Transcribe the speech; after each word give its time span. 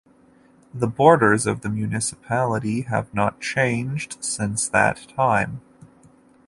The 0.73 0.87
borders 0.87 1.45
of 1.45 1.61
the 1.61 1.69
municipality 1.69 2.81
have 2.89 3.13
not 3.13 3.39
changed 3.39 4.23
since 4.23 4.67
that 4.69 5.05
time. 5.15 5.61